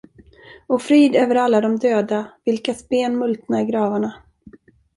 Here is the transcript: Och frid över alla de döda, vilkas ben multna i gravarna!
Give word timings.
Och 0.67 0.81
frid 0.81 1.15
över 1.15 1.35
alla 1.35 1.61
de 1.61 1.79
döda, 1.79 2.25
vilkas 2.45 2.89
ben 2.89 3.17
multna 3.17 3.61
i 3.61 3.65
gravarna! 3.65 4.13